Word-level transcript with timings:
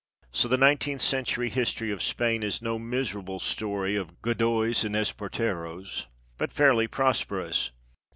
So 0.31 0.47
the 0.47 0.57
nineteenth 0.57 1.03
century 1.03 1.51
history 1.51 1.91
of 1.91 2.01
Spain 2.01 2.41
is 2.41 2.59
no 2.59 2.79
miserable 2.79 3.37
story 3.37 3.95
of 3.95 4.19
Godoys 4.23 4.83
and 4.83 4.95
Esparteros, 4.95 6.07
but 6.39 6.51
fairly 6.51 6.87
prosperous. 6.87 7.69